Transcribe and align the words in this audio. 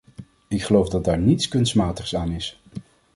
Ik 0.47 0.63
geloof 0.63 0.89
dat 0.89 1.03
daar 1.05 1.17
niets 1.17 1.47
kunstmatigs 1.47 2.15
aan 2.15 2.31
is. 2.31 2.61